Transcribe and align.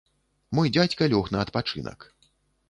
Мой 0.59 0.71
дзядзька 0.77 1.09
лёг 1.13 1.29
на 1.37 1.45
адпачынак. 1.45 2.09